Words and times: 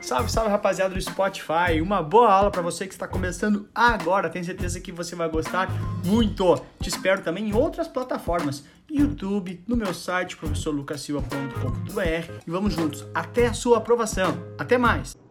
Salve, 0.00 0.30
salve 0.30 0.50
rapaziada 0.50 0.94
do 0.94 1.00
Spotify. 1.00 1.80
Uma 1.82 2.02
boa 2.02 2.30
aula 2.32 2.50
para 2.50 2.62
você 2.62 2.86
que 2.86 2.92
está 2.92 3.08
começando 3.08 3.68
agora. 3.74 4.28
Tenho 4.28 4.44
certeza 4.44 4.80
que 4.80 4.92
você 4.92 5.16
vai 5.16 5.28
gostar 5.28 5.68
muito. 6.04 6.60
Te 6.80 6.88
espero 6.88 7.22
também 7.22 7.48
em 7.48 7.54
outras 7.54 7.88
plataformas, 7.88 8.64
YouTube, 8.90 9.62
no 9.66 9.76
meu 9.76 9.94
site 9.94 10.36
professorlucasilva.com.br 10.36 12.32
e 12.46 12.50
vamos 12.50 12.74
juntos 12.74 13.06
até 13.14 13.46
a 13.46 13.52
sua 13.54 13.78
aprovação. 13.78 14.36
Até 14.58 14.76
mais. 14.76 15.23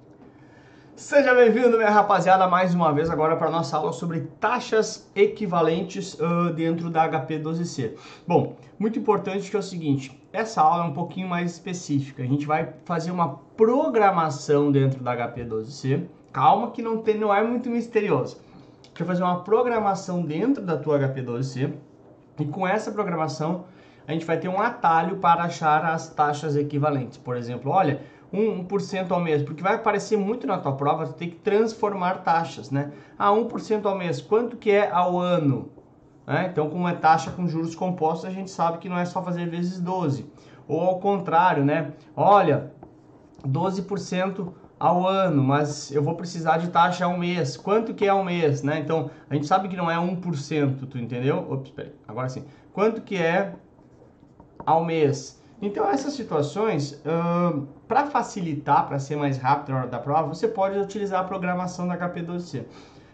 Seja 0.96 1.34
bem-vindo, 1.34 1.76
minha 1.76 1.90
rapaziada, 1.90 2.48
mais 2.48 2.76
uma 2.76 2.94
vez 2.94 3.10
agora 3.10 3.36
para 3.36 3.50
nossa 3.50 3.78
aula 3.78 3.92
sobre 3.92 4.22
taxas 4.40 5.10
equivalentes 5.16 6.14
uh, 6.20 6.54
dentro 6.54 6.88
da 6.92 7.10
HP12C. 7.10 7.96
Bom, 8.28 8.56
muito 8.78 9.00
importante 9.00 9.50
que 9.50 9.56
é 9.56 9.60
o 9.60 9.64
seguinte, 9.64 10.22
essa 10.32 10.62
aula 10.62 10.84
é 10.84 10.88
um 10.88 10.94
pouquinho 10.94 11.28
mais 11.28 11.54
específica. 11.54 12.22
A 12.22 12.28
gente 12.28 12.46
vai 12.46 12.76
fazer 12.86 13.10
uma 13.10 13.40
programação 13.58 14.72
dentro 14.72 15.04
da 15.04 15.18
HP12C. 15.18 16.06
Calma 16.32 16.70
que 16.70 16.84
não, 16.84 17.00
tem, 17.00 17.18
não 17.18 17.34
é 17.34 17.42
muito 17.42 17.72
misterioso. 17.72 18.38
A 18.94 19.00
vai 19.00 19.08
fazer 19.08 19.24
uma 19.24 19.40
programação 19.40 20.22
dentro 20.22 20.64
da 20.64 20.78
tua 20.78 21.00
HP12C 21.00 21.74
e 22.40 22.46
com 22.46 22.68
essa 22.68 22.92
programação 22.92 23.66
a 24.08 24.12
gente 24.12 24.26
vai 24.26 24.38
ter 24.38 24.48
um 24.48 24.62
atalho 24.62 25.18
para 25.18 25.44
achar 25.44 25.84
as 25.86 26.10
taxas 26.10 26.56
equivalentes. 26.56 27.18
Por 27.18 27.36
exemplo, 27.36 27.72
olha, 27.72 28.02
1% 28.34 29.12
ao 29.12 29.20
mês, 29.20 29.44
porque 29.44 29.62
vai 29.62 29.76
aparecer 29.76 30.18
muito 30.18 30.48
na 30.48 30.58
tua 30.58 30.72
prova, 30.74 31.06
tu 31.06 31.14
tem 31.14 31.30
que 31.30 31.36
transformar 31.36 32.24
taxas, 32.24 32.72
né? 32.72 32.92
Ah, 33.18 33.30
1% 33.30 33.86
ao 33.86 33.96
mês, 33.96 34.20
quanto 34.20 34.58
que 34.58 34.72
é 34.72 34.90
ao 34.90 35.20
ano? 35.20 35.70
Né? 36.26 36.50
Então, 36.52 36.70
como 36.70 36.88
é 36.88 36.94
taxa 36.94 37.30
com 37.32 37.48
juros 37.48 37.76
compostos, 37.76 38.26
a 38.26 38.32
gente 38.32 38.50
sabe 38.50 38.80
que 38.80 38.90
não 38.90 38.98
é 38.98 39.06
só 39.06 39.22
fazer 39.22 39.48
vezes 39.48 39.80
12. 39.80 40.26
Ou 40.68 40.82
ao 40.82 41.00
contrário, 41.00 41.64
né? 41.64 41.92
Olha, 42.16 42.72
12% 43.46 44.54
ao 44.80 45.08
ano, 45.08 45.44
mas 45.44 45.92
eu 45.92 46.02
vou 46.02 46.16
precisar 46.16 46.58
de 46.58 46.70
taxa 46.70 47.06
ao 47.06 47.18
mês. 47.18 47.56
Quanto 47.56 47.94
que 47.94 48.06
é 48.06 48.10
ao 48.10 48.24
mês, 48.24 48.64
né? 48.64 48.80
Então, 48.80 49.12
a 49.30 49.36
gente 49.36 49.46
sabe 49.46 49.68
que 49.68 49.76
não 49.76 49.92
é 49.92 49.96
1%, 49.96 50.88
tu 50.88 50.98
entendeu? 50.98 51.46
Ops, 51.52 51.72
peraí, 51.72 51.94
agora 52.08 52.30
sim. 52.30 52.46
Quanto 52.72 53.02
que 53.02 53.16
é 53.16 53.54
ao 54.66 54.84
mês? 54.84 55.43
Então, 55.66 55.90
essas 55.90 56.14
situações, 56.14 57.02
uh, 57.06 57.66
para 57.88 58.08
facilitar, 58.08 58.86
para 58.86 59.00
ser 59.00 59.16
mais 59.16 59.38
rápido 59.38 59.72
na 59.72 59.80
hora 59.80 59.88
da 59.88 59.98
prova, 59.98 60.28
você 60.28 60.46
pode 60.46 60.78
utilizar 60.78 61.22
a 61.22 61.24
programação 61.24 61.88
da 61.88 61.98
HP12C. 61.98 62.66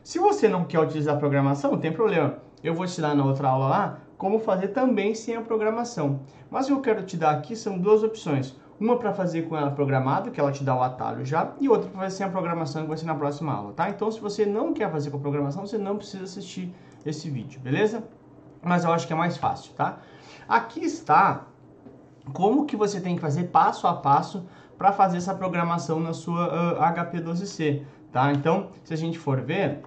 Se 0.03 0.17
você 0.17 0.47
não 0.47 0.65
quer 0.65 0.79
utilizar 0.79 1.15
a 1.15 1.19
programação, 1.19 1.73
não 1.73 1.79
tem 1.79 1.93
problema. 1.93 2.39
Eu 2.63 2.73
vou 2.73 2.87
te 2.87 2.99
dar 2.99 3.13
na 3.13 3.23
outra 3.23 3.49
aula 3.49 3.67
lá 3.67 3.99
como 4.17 4.39
fazer 4.39 4.69
também 4.69 5.13
sem 5.13 5.35
a 5.35 5.41
programação. 5.41 6.21
Mas 6.49 6.65
o 6.65 6.69
que 6.69 6.73
eu 6.73 6.81
quero 6.81 7.05
te 7.05 7.15
dar 7.15 7.35
aqui 7.35 7.55
são 7.55 7.77
duas 7.77 8.01
opções. 8.01 8.57
Uma 8.79 8.97
para 8.97 9.13
fazer 9.13 9.43
com 9.43 9.55
ela 9.55 9.69
programada, 9.69 10.31
que 10.31 10.39
ela 10.39 10.51
te 10.51 10.63
dá 10.63 10.75
o 10.75 10.81
atalho 10.81 11.23
já, 11.23 11.51
e 11.61 11.69
outra 11.69 11.87
para 11.87 12.01
fazer 12.01 12.15
sem 12.15 12.25
a 12.25 12.29
programação, 12.29 12.81
que 12.81 12.87
vai 12.87 12.97
ser 12.97 13.05
na 13.05 13.13
próxima 13.13 13.53
aula, 13.53 13.73
tá? 13.73 13.91
Então, 13.91 14.11
se 14.11 14.19
você 14.19 14.47
não 14.47 14.73
quer 14.73 14.89
fazer 14.89 15.11
com 15.11 15.17
a 15.17 15.19
programação, 15.19 15.67
você 15.67 15.77
não 15.77 15.97
precisa 15.97 16.23
assistir 16.23 16.73
esse 17.05 17.29
vídeo, 17.29 17.61
beleza? 17.61 18.03
Mas 18.63 18.85
eu 18.85 18.91
acho 18.91 19.05
que 19.05 19.13
é 19.13 19.15
mais 19.15 19.37
fácil, 19.37 19.73
tá? 19.73 19.99
Aqui 20.47 20.83
está 20.83 21.45
como 22.33 22.65
que 22.65 22.75
você 22.75 22.99
tem 22.99 23.15
que 23.15 23.21
fazer 23.21 23.45
passo 23.45 23.87
a 23.87 23.93
passo 23.93 24.45
para 24.77 24.91
fazer 24.91 25.17
essa 25.17 25.33
programação 25.33 25.99
na 25.99 26.13
sua 26.13 26.75
uh, 26.75 26.95
HP12C, 26.95 27.83
tá? 28.11 28.31
Então, 28.31 28.69
se 28.83 28.93
a 28.93 28.97
gente 28.97 29.19
for 29.19 29.41
ver, 29.41 29.81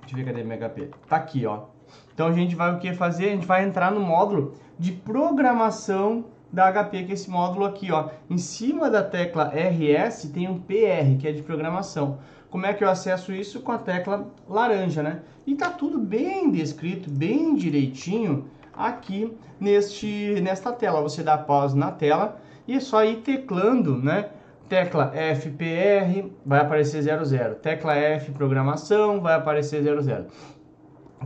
deixa 0.00 0.14
eu 0.14 0.16
ver 0.16 0.24
cadê 0.24 0.42
meu 0.42 0.58
HP, 0.58 0.90
tá 1.08 1.16
aqui, 1.16 1.46
ó. 1.46 1.64
Então 2.12 2.26
a 2.26 2.32
gente 2.32 2.56
vai 2.56 2.74
o 2.74 2.78
que 2.78 2.92
fazer? 2.92 3.26
A 3.26 3.32
gente 3.32 3.46
vai 3.46 3.64
entrar 3.64 3.92
no 3.92 4.00
módulo 4.00 4.54
de 4.78 4.90
programação 4.92 6.24
da 6.52 6.72
HP, 6.72 7.04
que 7.04 7.10
é 7.10 7.14
esse 7.14 7.30
módulo 7.30 7.64
aqui, 7.64 7.92
ó. 7.92 8.08
Em 8.28 8.38
cima 8.38 8.90
da 8.90 9.02
tecla 9.02 9.52
RS 9.54 10.30
tem 10.32 10.48
um 10.48 10.58
PR, 10.58 11.18
que 11.18 11.28
é 11.28 11.32
de 11.32 11.42
programação. 11.42 12.18
Como 12.50 12.64
é 12.64 12.72
que 12.72 12.82
eu 12.82 12.88
acesso 12.88 13.32
isso? 13.32 13.60
Com 13.60 13.72
a 13.72 13.78
tecla 13.78 14.26
laranja, 14.48 15.02
né? 15.02 15.20
E 15.46 15.54
tá 15.54 15.70
tudo 15.70 15.98
bem 15.98 16.50
descrito, 16.50 17.10
bem 17.10 17.54
direitinho 17.54 18.46
aqui 18.76 19.36
neste, 19.58 20.40
nesta 20.42 20.72
tela. 20.72 21.00
Você 21.00 21.22
dá 21.22 21.38
pause 21.38 21.76
na 21.76 21.90
tela 21.90 22.36
e 22.66 22.74
é 22.74 22.80
só 22.80 23.04
ir 23.04 23.16
teclando, 23.16 23.96
né? 23.96 24.30
Tecla 24.68 25.12
FPR 25.14 26.30
vai 26.44 26.60
aparecer 26.60 27.02
00. 27.02 27.54
Tecla 27.56 27.94
F 27.94 28.32
programação 28.32 29.20
vai 29.20 29.34
aparecer 29.34 29.82
00. 29.82 30.26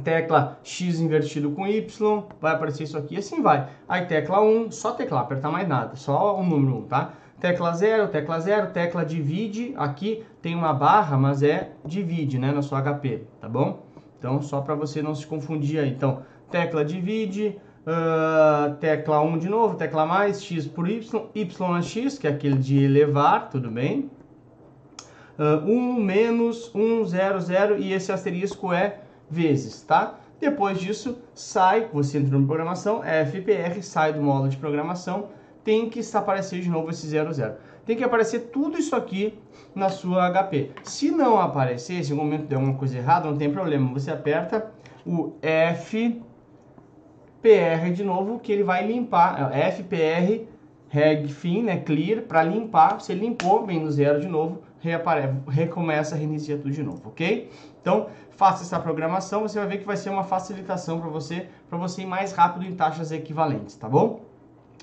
Tecla 0.04 0.58
X 0.62 1.00
invertido 1.00 1.50
com 1.50 1.66
Y 1.66 2.22
vai 2.40 2.54
aparecer 2.54 2.84
isso 2.84 2.96
aqui, 2.98 3.16
assim 3.16 3.42
vai. 3.42 3.68
Aí 3.88 4.06
tecla 4.06 4.40
1, 4.40 4.70
só 4.70 4.92
teclar, 4.92 5.22
apertar 5.22 5.50
mais 5.50 5.66
nada, 5.66 5.96
só 5.96 6.38
o 6.38 6.44
número 6.44 6.78
1, 6.78 6.82
tá? 6.82 7.12
Tecla 7.40 7.72
0, 7.72 8.08
tecla 8.08 8.38
0, 8.38 8.66
tecla 8.68 9.04
divide, 9.04 9.72
aqui 9.76 10.22
tem 10.42 10.54
uma 10.54 10.72
barra, 10.74 11.16
mas 11.16 11.42
é 11.42 11.72
divide, 11.84 12.38
né, 12.38 12.52
na 12.52 12.60
sua 12.60 12.82
HP, 12.82 13.24
tá 13.40 13.48
bom? 13.48 13.82
Então, 14.18 14.42
só 14.42 14.60
para 14.60 14.74
você 14.74 15.00
não 15.00 15.14
se 15.14 15.26
confundir 15.26 15.80
aí. 15.80 15.90
Então, 15.90 16.22
tecla 16.50 16.84
divide, 16.84 17.56
uh, 17.86 18.74
tecla 18.76 19.20
1 19.20 19.38
de 19.38 19.48
novo, 19.48 19.76
tecla 19.76 20.04
mais, 20.06 20.42
x 20.42 20.66
por 20.66 20.88
y, 20.88 21.00
y 21.34 21.76
a 21.76 21.82
x, 21.82 22.18
que 22.18 22.26
é 22.26 22.30
aquele 22.30 22.56
de 22.56 22.84
elevar, 22.84 23.48
tudo 23.50 23.70
bem? 23.70 24.10
Uh, 25.38 25.66
1 25.66 25.94
menos 25.94 26.74
1, 26.74 27.04
0, 27.04 27.40
0, 27.40 27.78
e 27.78 27.92
esse 27.92 28.12
asterisco 28.12 28.72
é 28.72 29.00
vezes, 29.30 29.82
tá? 29.82 30.18
Depois 30.40 30.78
disso, 30.78 31.18
sai, 31.34 31.88
você 31.92 32.18
entra 32.18 32.38
na 32.38 32.46
programação, 32.46 33.02
FPR, 33.02 33.82
sai 33.82 34.12
do 34.12 34.22
módulo 34.22 34.48
de 34.48 34.56
programação, 34.56 35.28
tem 35.62 35.88
que 35.88 36.00
aparecer 36.14 36.60
de 36.60 36.70
novo 36.70 36.90
esse 36.90 37.06
00. 37.06 37.56
Tem 37.84 37.96
que 37.96 38.04
aparecer 38.04 38.50
tudo 38.52 38.78
isso 38.78 38.96
aqui 38.96 39.38
na 39.74 39.88
sua 39.88 40.30
HP. 40.30 40.70
Se 40.82 41.10
não 41.10 41.38
aparecer, 41.38 42.02
se 42.04 42.10
em 42.10 42.12
algum 42.12 42.24
momento 42.24 42.46
der 42.46 42.56
alguma 42.56 42.74
coisa 42.74 42.96
errada, 42.96 43.28
não 43.30 43.36
tem 43.36 43.52
problema. 43.52 43.92
Você 43.92 44.10
aperta 44.10 44.70
o 45.06 45.34
F 45.42 46.22
PR 47.42 47.90
de 47.92 48.04
novo, 48.04 48.38
que 48.38 48.52
ele 48.52 48.62
vai 48.62 48.86
limpar, 48.86 49.50
é 49.52 49.70
FPR, 49.70 50.46
reg 50.88 51.28
fim, 51.28 51.62
né, 51.62 51.78
clear, 51.78 52.22
para 52.22 52.42
limpar, 52.42 53.00
você 53.00 53.14
limpou, 53.14 53.64
vem 53.64 53.80
no 53.80 53.90
zero 53.90 54.20
de 54.20 54.28
novo, 54.28 54.62
reaparece, 54.80 55.34
recomeça, 55.48 56.16
reinicia 56.16 56.56
tudo 56.56 56.70
de 56.70 56.82
novo, 56.82 57.02
ok? 57.06 57.50
Então, 57.80 58.08
faça 58.30 58.62
essa 58.62 58.78
programação, 58.78 59.42
você 59.42 59.58
vai 59.58 59.68
ver 59.68 59.78
que 59.78 59.86
vai 59.86 59.96
ser 59.96 60.10
uma 60.10 60.24
facilitação 60.24 61.00
para 61.00 61.08
você, 61.08 61.48
para 61.68 61.78
você 61.78 62.02
ir 62.02 62.06
mais 62.06 62.32
rápido 62.32 62.66
em 62.66 62.74
taxas 62.74 63.10
equivalentes, 63.12 63.76
tá 63.76 63.88
bom? 63.88 64.20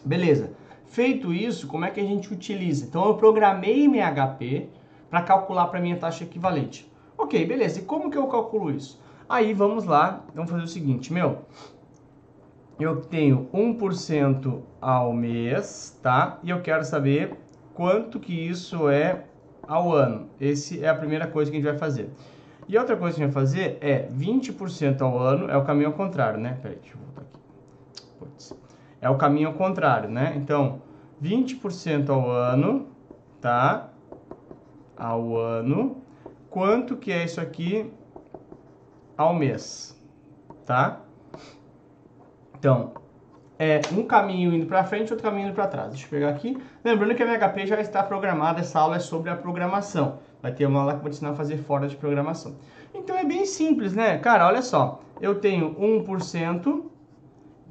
Beleza. 0.04 0.54
Feito 0.86 1.34
isso, 1.34 1.68
como 1.68 1.86
é 1.86 1.92
que 1.92 2.00
a 2.00 2.04
gente 2.04 2.32
utiliza? 2.34 2.86
Então, 2.86 3.06
eu 3.06 3.16
programei 3.16 3.88
minha 3.88 4.10
HP 4.10 4.70
para 5.10 5.22
calcular 5.22 5.68
para 5.68 5.82
minha 5.82 5.98
taxa 5.98 6.24
equivalente. 6.24 6.90
Ok, 7.18 7.46
beleza. 7.46 7.80
E 7.80 7.84
como 7.84 8.10
que 8.10 8.18
eu 8.18 8.28
calculo 8.28 8.72
isso? 8.72 9.00
Aí, 9.28 9.54
vamos 9.54 9.84
lá, 9.84 10.24
vamos 10.34 10.50
fazer 10.50 10.64
o 10.64 10.68
seguinte, 10.68 11.12
meu 11.12 11.40
eu 12.80 13.02
tenho 13.02 13.50
1% 13.54 14.62
ao 14.80 15.14
mês, 15.14 15.98
tá? 16.02 16.40
E 16.44 16.50
eu 16.50 16.62
quero 16.62 16.86
saber 16.86 17.38
quanto 17.74 18.20
que 18.20 18.34
isso 18.34 18.90
é 18.90 19.26
ao 19.68 19.92
ano. 19.92 20.30
Esse 20.40 20.84
é 20.84 20.90
a 20.90 20.96
primeira 20.96 21.28
coisa 21.28 21.50
que 21.50 21.58
a 21.58 21.60
gente 21.60 21.70
vai 21.70 21.78
fazer. 21.78 22.10
E 22.68 22.78
outra 22.78 22.96
coisa 22.98 23.16
que 23.16 23.24
a 23.24 23.26
gente 23.26 23.34
vai 23.34 23.44
fazer 23.44 23.78
é 23.82 24.08
20% 24.10 25.02
ao 25.02 25.18
ano, 25.18 25.50
é 25.50 25.58
o 25.58 25.64
caminho 25.64 25.88
ao 25.88 25.94
contrário, 25.94 26.40
né? 26.40 26.58
Peraí, 26.62 26.78
deixa 26.78 26.96
eu 26.96 27.02
voltar 27.02 27.22
aqui. 27.22 27.40
Putz. 28.20 28.54
É 29.00 29.10
o 29.10 29.16
caminho 29.16 29.48
ao 29.48 29.54
contrário, 29.54 30.10
né? 30.10 30.34
Então, 30.36 30.82
20% 31.22 32.10
ao 32.10 32.30
ano, 32.30 32.88
tá? 33.40 33.90
Ao 34.96 35.36
ano. 35.36 36.04
Quanto 36.50 36.98
que 36.98 37.12
é 37.12 37.24
isso 37.24 37.40
aqui 37.40 37.92
ao 39.18 39.34
mês, 39.34 40.00
tá? 40.66 41.02
Então, 42.60 42.92
é 43.60 43.82
um 43.92 44.04
caminho 44.04 44.54
indo 44.54 44.66
para 44.66 44.84
frente, 44.84 45.12
outro 45.12 45.28
caminho 45.28 45.48
indo 45.48 45.56
para 45.56 45.68
trás. 45.68 45.90
Deixa 45.90 46.06
eu 46.06 46.10
pegar 46.10 46.30
aqui. 46.30 46.58
Lembrando 46.84 47.16
que 47.16 47.24
a 47.24 47.26
minha 47.26 47.40
HP 47.40 47.66
já 47.66 47.82
está 47.82 48.04
programada, 48.04 48.60
essa 48.60 48.80
aula 48.80 48.98
é 48.98 49.00
sobre 49.00 49.30
a 49.30 49.36
programação. 49.36 50.20
Vai 50.42 50.52
ter 50.52 50.66
uma 50.66 50.82
aula 50.82 50.94
que 50.94 51.02
vou 51.02 51.10
te 51.10 51.16
ensinar 51.16 51.32
a 51.32 51.36
fazer 51.36 51.58
fora 51.58 51.88
de 51.88 51.96
programação. 51.96 52.56
Então 52.94 53.18
é 53.18 53.26
bem 53.26 53.46
simples, 53.46 53.94
né? 53.94 54.18
Cara, 54.20 54.46
olha 54.46 54.62
só. 54.62 55.02
Eu 55.20 55.36
tenho 55.36 55.76
1% 55.76 56.84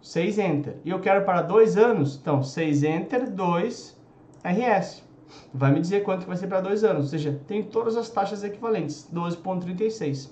6 0.00 0.38
Enter. 0.38 0.76
E 0.84 0.90
eu 0.90 1.00
quero 1.00 1.24
para 1.24 1.42
dois 1.42 1.76
anos, 1.76 2.16
então, 2.16 2.42
6 2.42 2.84
Enter, 2.84 3.28
2 3.28 4.00
RS 4.44 5.10
vai 5.52 5.72
me 5.72 5.80
dizer 5.80 6.02
quanto 6.02 6.26
vai 6.26 6.36
ser 6.36 6.46
para 6.46 6.60
dois 6.60 6.84
anos, 6.84 7.04
ou 7.04 7.08
seja, 7.08 7.40
tem 7.46 7.62
todas 7.62 7.96
as 7.96 8.08
taxas 8.08 8.42
equivalentes, 8.42 9.08
12,36. 9.12 10.30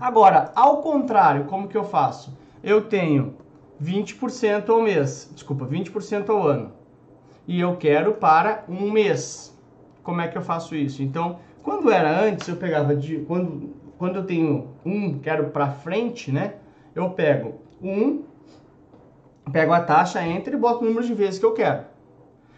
Agora, 0.00 0.52
ao 0.54 0.82
contrário, 0.82 1.44
como 1.44 1.68
que 1.68 1.76
eu 1.76 1.84
faço? 1.84 2.36
Eu 2.62 2.82
tenho 2.82 3.34
20% 3.82 4.68
ao 4.68 4.82
mês, 4.82 5.30
desculpa, 5.32 5.66
20% 5.66 6.28
ao 6.30 6.46
ano, 6.46 6.72
e 7.46 7.60
eu 7.60 7.76
quero 7.76 8.14
para 8.14 8.64
um 8.68 8.90
mês. 8.90 9.56
Como 10.02 10.20
é 10.20 10.28
que 10.28 10.38
eu 10.38 10.42
faço 10.42 10.74
isso? 10.74 11.02
Então, 11.02 11.38
quando 11.62 11.90
era 11.90 12.22
antes, 12.22 12.46
eu 12.48 12.56
pegava 12.56 12.94
de 12.94 13.18
quando 13.20 13.74
quando 13.98 14.16
eu 14.16 14.24
tenho 14.24 14.68
um, 14.84 15.18
quero 15.18 15.50
para 15.50 15.70
frente, 15.70 16.30
né? 16.30 16.54
Eu 16.94 17.10
pego 17.10 17.54
um, 17.82 18.22
pego 19.50 19.72
a 19.72 19.80
taxa 19.80 20.22
entre 20.26 20.54
e 20.54 20.58
boto 20.58 20.84
o 20.84 20.88
número 20.88 21.06
de 21.06 21.14
vezes 21.14 21.38
que 21.38 21.46
eu 21.46 21.52
quero. 21.52 21.84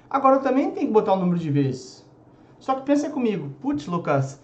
Agora 0.08 0.36
eu 0.36 0.42
também 0.42 0.70
tenho 0.70 0.86
que 0.86 0.92
botar 0.92 1.12
o 1.12 1.18
número 1.18 1.38
de 1.38 1.50
vezes. 1.50 2.06
Só 2.58 2.74
que 2.74 2.82
pensa 2.82 3.10
comigo, 3.10 3.50
putz, 3.60 3.86
Lucas, 3.86 4.40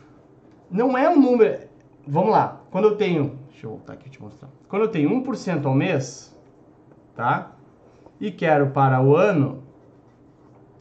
não 0.71 0.97
é 0.97 1.09
um 1.09 1.21
número. 1.21 1.69
Vamos 2.07 2.31
lá, 2.31 2.61
quando 2.71 2.89
eu 2.89 2.97
tenho. 2.97 3.39
Deixa 3.51 3.67
eu 3.67 3.71
voltar 3.71 3.95
aqui 3.95 4.11
te 4.11 4.23
mostrar. 4.23 4.51
Quando 4.69 4.83
eu 4.83 4.89
tenho 4.89 5.11
1% 5.11 5.65
ao 5.65 5.75
mês, 5.75 6.34
tá? 7.15 7.53
E 8.21 8.31
quero 8.31 8.71
para 8.71 9.03
o 9.03 9.17
ano, 9.17 9.63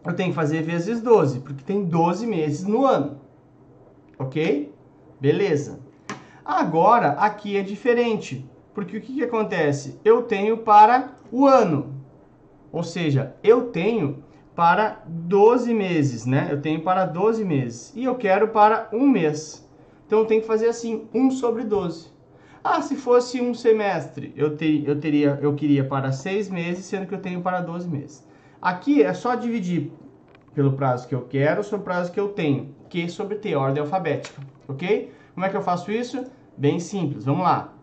eu 0.06 0.14
tenho 0.14 0.30
que 0.30 0.36
fazer 0.36 0.62
vezes 0.62 1.02
12, 1.02 1.40
porque 1.40 1.64
tem 1.64 1.84
12 1.86 2.28
meses 2.28 2.66
no 2.66 2.86
ano. 2.86 3.20
Ok? 4.20 4.74
Beleza. 5.20 5.80
Agora, 6.44 7.12
aqui 7.12 7.56
é 7.56 7.62
diferente, 7.62 8.46
porque 8.74 8.98
o 8.98 9.02
que, 9.02 9.14
que 9.14 9.24
acontece? 9.24 10.00
Eu 10.04 10.24
tenho 10.24 10.58
para 10.58 11.14
o 11.32 11.48
ano. 11.48 11.94
Ou 12.72 12.84
seja, 12.84 13.36
eu 13.42 13.70
tenho 13.70 14.24
para 14.56 15.02
12 15.08 15.74
meses, 15.74 16.26
né? 16.26 16.50
Eu 16.52 16.62
tenho 16.62 16.82
para 16.82 17.06
12 17.06 17.44
meses. 17.46 17.94
E 17.96 18.04
eu 18.04 18.16
quero 18.16 18.50
para 18.50 18.90
um 18.92 19.08
mês. 19.08 19.68
Então 20.06 20.20
eu 20.20 20.26
tenho 20.26 20.42
que 20.42 20.48
fazer 20.48 20.68
assim, 20.68 21.08
1 21.14 21.32
sobre 21.32 21.64
12. 21.64 22.13
Ah, 22.64 22.82
se 22.82 22.96
fosse 22.96 23.42
um 23.42 23.54
semestre, 23.54 24.34
eu, 24.38 24.48
eu, 24.86 25.00
teria, 25.00 25.38
eu 25.42 25.54
queria 25.54 25.84
para 25.84 26.14
6 26.14 26.50
meses, 26.50 26.86
sendo 26.86 27.06
que 27.06 27.14
eu 27.14 27.20
tenho 27.20 27.42
para 27.42 27.60
12 27.60 27.90
meses. 27.90 28.26
Aqui 28.62 29.04
é 29.04 29.14
só 29.14 29.36
dividir 29.36 29.92
pelo 30.54 30.72
prazo 30.72 31.06
que 31.06 31.14
eu 31.14 31.24
quero 31.24 31.62
sobre 31.62 31.82
o 31.82 31.84
prazo 31.84 32.12
que 32.14 32.20
eu 32.20 32.30
tenho, 32.30 32.74
que 32.90 33.10
sobre 33.10 33.36
ter 33.36 33.56
ordem 33.56 33.82
alfabética, 33.82 34.42
ok? 34.66 35.12
Como 35.34 35.46
é 35.46 35.50
que 35.50 35.58
eu 35.58 35.62
faço 35.62 35.92
isso? 35.92 36.24
Bem 36.56 36.80
simples, 36.80 37.26
vamos 37.26 37.44
lá. 37.44 37.74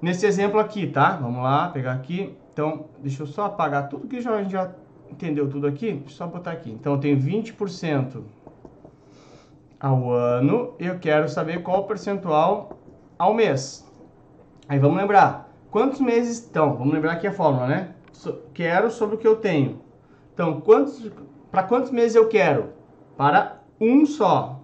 Nesse 0.00 0.24
exemplo 0.24 0.58
aqui, 0.58 0.86
tá? 0.86 1.16
Vamos 1.16 1.42
lá, 1.42 1.68
pegar 1.68 1.92
aqui. 1.92 2.34
Então, 2.54 2.86
deixa 3.00 3.22
eu 3.22 3.26
só 3.26 3.44
apagar 3.44 3.90
tudo 3.90 4.08
que 4.08 4.22
já, 4.22 4.30
a 4.30 4.42
gente 4.42 4.52
já 4.52 4.72
entendeu 5.10 5.46
tudo 5.50 5.66
aqui? 5.66 6.02
Só 6.06 6.26
botar 6.26 6.52
aqui. 6.52 6.70
Então, 6.70 6.94
eu 6.94 6.98
tenho 6.98 7.20
20% 7.20 8.22
ao 9.78 10.10
ano. 10.10 10.74
Eu 10.78 10.98
quero 10.98 11.28
saber 11.28 11.62
qual 11.62 11.80
o 11.80 11.84
percentual 11.84 12.78
ao 13.18 13.34
mês. 13.34 13.89
Aí, 14.70 14.78
vamos 14.78 14.98
lembrar. 14.98 15.52
Quantos 15.68 15.98
meses 15.98 16.38
estão? 16.38 16.76
Vamos 16.76 16.94
lembrar 16.94 17.14
aqui 17.14 17.26
a 17.26 17.32
fórmula, 17.32 17.66
né? 17.66 17.88
Quero 18.54 18.88
sobre 18.88 19.16
o 19.16 19.18
que 19.18 19.26
eu 19.26 19.34
tenho. 19.34 19.80
Então, 20.32 20.60
quantos, 20.60 21.10
para 21.50 21.64
quantos 21.64 21.90
meses 21.90 22.14
eu 22.14 22.28
quero? 22.28 22.68
Para 23.16 23.62
um 23.80 24.06
só. 24.06 24.60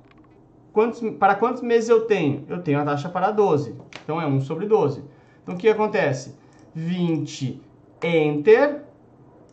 Quantos, 0.72 1.00
para 1.18 1.34
quantos 1.34 1.60
meses 1.60 1.88
eu 1.88 2.02
tenho? 2.02 2.44
Eu 2.48 2.62
tenho 2.62 2.78
a 2.78 2.84
taxa 2.84 3.08
para 3.08 3.32
12. 3.32 3.74
Então, 4.04 4.22
é 4.22 4.26
1 4.28 4.42
sobre 4.42 4.66
12. 4.66 5.02
Então, 5.42 5.56
o 5.56 5.58
que 5.58 5.68
acontece? 5.68 6.36
20 6.72 7.60
enter 8.00 8.84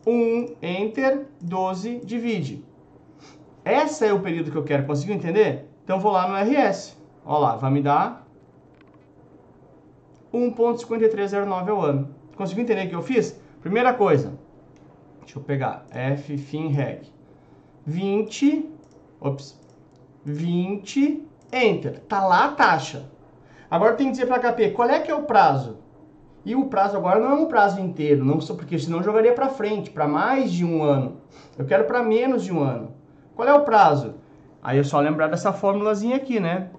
1, 0.06 0.54
Enter, 0.62 1.26
12, 1.40 1.98
divide. 2.04 2.64
Esse 3.64 4.06
é 4.06 4.12
o 4.12 4.20
período 4.20 4.52
que 4.52 4.56
eu 4.56 4.62
quero. 4.62 4.86
Conseguiu 4.86 5.16
entender? 5.16 5.68
Então, 5.82 5.98
vou 5.98 6.12
lá 6.12 6.28
no 6.28 6.36
RS. 6.36 6.96
Olha 7.26 7.38
lá, 7.38 7.56
vai 7.56 7.72
me 7.72 7.82
dar 7.82 8.23
1.5309 10.34 11.68
ao 11.68 11.80
ano. 11.80 12.14
Conseguiu 12.36 12.64
entender 12.64 12.86
o 12.86 12.88
que 12.88 12.94
eu 12.94 13.02
fiz? 13.02 13.40
Primeira 13.60 13.94
coisa, 13.94 14.32
deixa 15.20 15.38
eu 15.38 15.42
pegar 15.42 15.86
F, 15.90 16.36
fim, 16.36 16.68
reg. 16.68 17.12
20, 17.86 18.70
ops, 19.20 19.58
20, 20.24 21.24
Enter. 21.52 22.00
Tá 22.00 22.26
lá 22.26 22.46
a 22.46 22.52
taxa. 22.52 23.08
Agora 23.70 23.94
tem 23.94 24.06
que 24.06 24.12
dizer 24.12 24.26
para 24.26 24.52
HP, 24.52 24.70
qual 24.70 24.88
é 24.88 24.98
que 24.98 25.10
é 25.10 25.14
o 25.14 25.22
prazo? 25.22 25.78
E 26.44 26.54
o 26.54 26.66
prazo 26.66 26.96
agora 26.96 27.20
não 27.20 27.30
é 27.30 27.34
um 27.34 27.46
prazo 27.46 27.80
inteiro, 27.80 28.24
não 28.24 28.38
porque 28.38 28.78
senão 28.78 29.02
jogaria 29.02 29.32
para 29.32 29.48
frente, 29.48 29.90
para 29.90 30.06
mais 30.06 30.52
de 30.52 30.64
um 30.64 30.82
ano. 30.82 31.20
Eu 31.56 31.64
quero 31.64 31.84
para 31.84 32.02
menos 32.02 32.44
de 32.44 32.52
um 32.52 32.62
ano. 32.62 32.92
Qual 33.34 33.48
é 33.48 33.54
o 33.54 33.64
prazo? 33.64 34.16
Aí 34.62 34.78
é 34.78 34.82
só 34.82 35.00
lembrar 35.00 35.28
dessa 35.28 35.52
formulazinha 35.52 36.16
aqui, 36.16 36.38
né? 36.40 36.70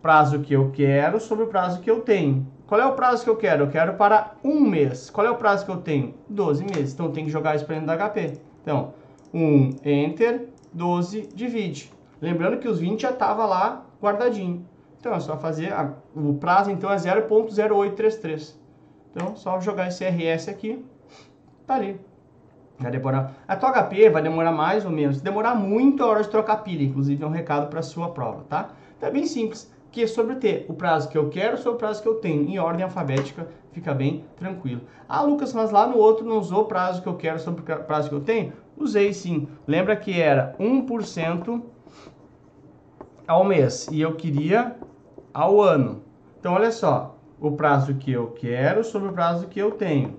Prazo 0.00 0.40
que 0.40 0.54
eu 0.54 0.70
quero 0.70 1.20
sobre 1.20 1.44
o 1.44 1.48
prazo 1.48 1.80
que 1.80 1.90
eu 1.90 2.00
tenho. 2.00 2.46
Qual 2.66 2.80
é 2.80 2.86
o 2.86 2.92
prazo 2.92 3.24
que 3.24 3.30
eu 3.30 3.36
quero? 3.36 3.64
Eu 3.64 3.70
quero 3.70 3.94
para 3.94 4.34
um 4.44 4.60
mês. 4.60 5.08
Qual 5.10 5.26
é 5.26 5.30
o 5.30 5.36
prazo 5.36 5.64
que 5.64 5.70
eu 5.70 5.78
tenho? 5.78 6.14
12 6.28 6.64
meses. 6.64 6.92
Então, 6.92 7.10
tenho 7.10 7.26
que 7.26 7.32
jogar 7.32 7.56
isso 7.56 7.64
para 7.64 7.74
dentro 7.78 7.88
da 7.88 8.08
HP. 8.08 8.40
Então, 8.62 8.92
1, 9.32 9.70
Enter, 9.84 10.48
12, 10.72 11.30
divide. 11.34 11.90
Lembrando 12.20 12.58
que 12.58 12.68
os 12.68 12.78
20 12.78 13.00
já 13.00 13.10
estava 13.10 13.46
lá 13.46 13.86
guardadinho. 14.02 14.66
Então, 15.00 15.14
é 15.14 15.20
só 15.20 15.36
fazer... 15.36 15.72
A, 15.72 15.94
o 16.14 16.34
prazo, 16.34 16.70
então, 16.70 16.92
é 16.92 16.96
0.0833. 16.96 18.54
Então, 19.10 19.34
só 19.34 19.58
jogar 19.60 19.88
esse 19.88 20.04
RS 20.04 20.48
aqui, 20.48 20.84
tá 21.66 21.74
ali. 21.74 21.98
Vai 22.78 22.90
demorar. 22.90 23.34
A 23.48 23.56
tua 23.56 23.72
HP 23.72 24.10
vai 24.10 24.22
demorar 24.22 24.52
mais 24.52 24.84
ou 24.84 24.90
menos. 24.90 25.20
Demorar 25.20 25.54
muito, 25.54 26.02
é 26.02 26.06
hora 26.06 26.22
de 26.22 26.28
trocar 26.28 26.58
pilha. 26.58 26.84
Inclusive, 26.84 27.24
é 27.24 27.26
um 27.26 27.30
recado 27.30 27.68
para 27.68 27.82
sua 27.82 28.10
prova, 28.10 28.44
tá? 28.48 28.70
Então, 28.96 29.08
é 29.08 29.12
bem 29.12 29.26
simples. 29.26 29.72
Que 29.90 30.02
é 30.02 30.06
sobre 30.06 30.36
ter 30.36 30.66
o 30.68 30.74
prazo 30.74 31.08
que 31.08 31.16
eu 31.16 31.28
quero 31.28 31.56
sobre 31.56 31.76
o 31.76 31.78
prazo 31.78 32.02
que 32.02 32.08
eu 32.08 32.16
tenho. 32.16 32.48
Em 32.48 32.58
ordem 32.58 32.84
alfabética, 32.84 33.48
fica 33.72 33.94
bem 33.94 34.24
tranquilo. 34.36 34.82
Ah, 35.08 35.22
Lucas, 35.22 35.52
mas 35.52 35.70
lá 35.70 35.86
no 35.86 35.96
outro 35.96 36.26
não 36.26 36.38
usou 36.38 36.62
o 36.62 36.66
prazo 36.66 37.02
que 37.02 37.08
eu 37.08 37.16
quero 37.16 37.38
sobre 37.38 37.60
o 37.60 37.84
prazo 37.84 38.08
que 38.08 38.14
eu 38.14 38.20
tenho? 38.20 38.52
Usei 38.76 39.12
sim. 39.12 39.48
Lembra 39.66 39.96
que 39.96 40.20
era 40.20 40.54
1% 40.58 41.62
ao 43.26 43.44
mês. 43.44 43.88
E 43.90 44.00
eu 44.00 44.14
queria 44.14 44.76
ao 45.32 45.60
ano. 45.60 46.02
Então, 46.38 46.54
olha 46.54 46.70
só 46.70 47.16
o 47.40 47.52
prazo 47.52 47.94
que 47.94 48.12
eu 48.12 48.28
quero 48.28 48.84
sobre 48.84 49.08
o 49.08 49.12
prazo 49.12 49.48
que 49.48 49.58
eu 49.58 49.72
tenho. 49.72 50.18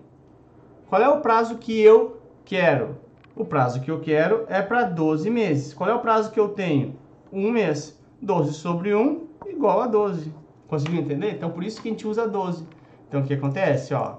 Qual 0.87 1.01
é 1.01 1.07
o 1.07 1.21
prazo 1.21 1.57
que 1.57 1.79
eu 1.79 2.19
quero? 2.43 2.97
O 3.35 3.45
prazo 3.45 3.81
que 3.81 3.91
eu 3.91 3.99
quero 3.99 4.45
é 4.49 4.61
para 4.61 4.83
12 4.83 5.29
meses. 5.29 5.73
Qual 5.73 5.89
é 5.89 5.93
o 5.93 5.99
prazo 5.99 6.31
que 6.31 6.39
eu 6.39 6.49
tenho? 6.49 6.95
Um 7.31 7.51
mês. 7.51 7.97
12 8.21 8.53
sobre 8.53 8.93
1 8.93 9.28
igual 9.47 9.81
a 9.81 9.87
12. 9.87 10.33
Conseguiu 10.67 11.01
entender? 11.01 11.31
Então, 11.31 11.49
por 11.49 11.63
isso 11.63 11.81
que 11.81 11.87
a 11.87 11.91
gente 11.91 12.07
usa 12.07 12.27
12. 12.27 12.65
Então, 13.07 13.21
o 13.21 13.23
que 13.23 13.33
acontece? 13.33 13.93
Ó, 13.93 14.17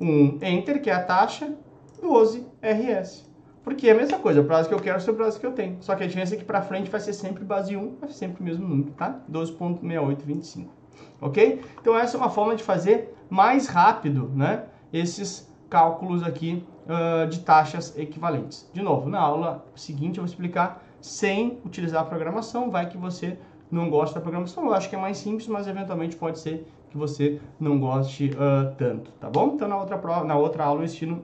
1 0.00 0.38
Enter, 0.42 0.82
que 0.82 0.90
é 0.90 0.94
a 0.94 1.02
taxa, 1.02 1.54
12 2.00 2.46
RS. 2.62 3.28
Porque 3.64 3.88
é 3.88 3.92
a 3.92 3.94
mesma 3.94 4.18
coisa, 4.18 4.40
o 4.40 4.44
prazo 4.44 4.68
que 4.68 4.74
eu 4.74 4.80
quero 4.80 4.98
é 4.98 5.10
o 5.10 5.14
prazo 5.14 5.38
que 5.38 5.46
eu 5.46 5.52
tenho. 5.52 5.76
Só 5.80 5.94
que 5.94 6.02
a 6.02 6.06
diferença 6.06 6.34
é 6.34 6.38
que 6.38 6.44
para 6.44 6.62
frente 6.62 6.90
vai 6.90 7.00
ser 7.00 7.12
sempre 7.12 7.44
base 7.44 7.76
1, 7.76 7.96
vai 8.00 8.08
ser 8.08 8.16
sempre 8.16 8.42
o 8.42 8.44
mesmo 8.44 8.66
número, 8.66 8.92
tá? 8.92 9.20
12.6825 9.30 10.78
ok? 11.20 11.60
Então 11.80 11.96
essa 11.96 12.16
é 12.16 12.20
uma 12.20 12.30
forma 12.30 12.56
de 12.56 12.62
fazer 12.62 13.14
mais 13.28 13.66
rápido, 13.66 14.30
né? 14.34 14.64
Esses 14.92 15.48
cálculos 15.68 16.22
aqui 16.22 16.64
uh, 16.86 17.28
de 17.28 17.40
taxas 17.40 17.96
equivalentes. 17.98 18.68
De 18.72 18.82
novo, 18.82 19.08
na 19.08 19.20
aula 19.20 19.64
seguinte 19.74 20.18
eu 20.18 20.24
vou 20.24 20.30
explicar 20.30 20.82
sem 21.00 21.58
utilizar 21.64 22.02
a 22.02 22.04
programação, 22.04 22.70
vai 22.70 22.88
que 22.88 22.96
você 22.96 23.38
não 23.70 23.90
gosta 23.90 24.16
da 24.16 24.20
programação. 24.20 24.66
Eu 24.66 24.74
acho 24.74 24.88
que 24.88 24.96
é 24.96 24.98
mais 24.98 25.18
simples, 25.18 25.46
mas 25.46 25.66
eventualmente 25.66 26.16
pode 26.16 26.38
ser 26.38 26.66
que 26.90 26.96
você 26.96 27.40
não 27.60 27.78
goste 27.78 28.30
uh, 28.30 28.74
tanto, 28.76 29.10
tá 29.12 29.28
bom? 29.28 29.52
Então 29.54 29.68
na 29.68 29.76
outra 29.76 29.98
prova, 29.98 30.24
na 30.24 30.36
outra 30.36 30.64
aula 30.64 30.80
eu 30.80 30.84
ensino 30.84 31.22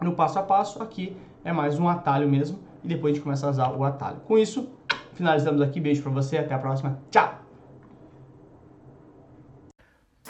no 0.00 0.12
passo 0.12 0.38
a 0.38 0.42
passo, 0.42 0.82
aqui 0.82 1.16
é 1.44 1.52
mais 1.52 1.78
um 1.78 1.88
atalho 1.88 2.28
mesmo 2.28 2.58
e 2.84 2.88
depois 2.88 3.12
a 3.12 3.14
gente 3.14 3.22
começa 3.22 3.46
a 3.46 3.50
usar 3.50 3.72
o 3.72 3.84
atalho. 3.84 4.20
Com 4.26 4.38
isso, 4.38 4.68
finalizamos 5.14 5.60
aqui. 5.60 5.80
Beijo 5.80 6.02
para 6.02 6.12
você, 6.12 6.38
até 6.38 6.54
a 6.54 6.58
próxima. 6.58 6.98
Tchau. 7.10 7.41